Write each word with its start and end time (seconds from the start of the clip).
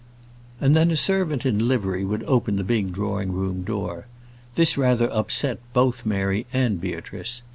And 0.59 0.75
then 0.75 0.89
a 0.89 0.97
servant 0.97 1.45
in 1.45 1.67
livery 1.67 2.03
would 2.03 2.23
open 2.23 2.55
the 2.55 2.63
big 2.63 2.91
drawing 2.91 3.33
room 3.33 3.61
door. 3.61 4.07
This 4.55 4.75
rather 4.75 5.07
upset 5.13 5.59
both 5.73 6.07
Mary 6.07 6.47
and 6.51 6.81
Beatrice. 6.81 7.43